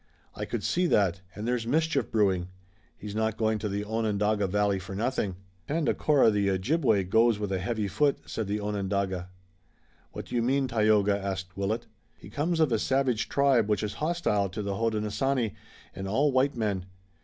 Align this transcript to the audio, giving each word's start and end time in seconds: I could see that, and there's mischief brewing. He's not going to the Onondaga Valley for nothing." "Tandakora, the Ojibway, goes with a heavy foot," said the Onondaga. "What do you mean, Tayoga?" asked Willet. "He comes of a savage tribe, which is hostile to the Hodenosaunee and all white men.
I 0.33 0.45
could 0.45 0.63
see 0.63 0.87
that, 0.87 1.21
and 1.35 1.47
there's 1.47 1.67
mischief 1.67 2.09
brewing. 2.11 2.47
He's 2.97 3.13
not 3.13 3.37
going 3.37 3.59
to 3.59 3.69
the 3.69 3.85
Onondaga 3.85 4.47
Valley 4.47 4.79
for 4.79 4.95
nothing." 4.95 5.35
"Tandakora, 5.67 6.31
the 6.31 6.49
Ojibway, 6.49 7.03
goes 7.03 7.37
with 7.37 7.51
a 7.51 7.59
heavy 7.59 7.87
foot," 7.87 8.17
said 8.25 8.47
the 8.47 8.59
Onondaga. 8.59 9.29
"What 10.11 10.25
do 10.25 10.33
you 10.33 10.41
mean, 10.41 10.67
Tayoga?" 10.67 11.15
asked 11.19 11.55
Willet. 11.55 11.85
"He 12.17 12.31
comes 12.31 12.59
of 12.59 12.71
a 12.71 12.79
savage 12.79 13.29
tribe, 13.29 13.69
which 13.69 13.83
is 13.83 13.93
hostile 14.01 14.49
to 14.49 14.63
the 14.63 14.73
Hodenosaunee 14.77 15.53
and 15.93 16.07
all 16.07 16.31
white 16.31 16.55
men. 16.57 16.87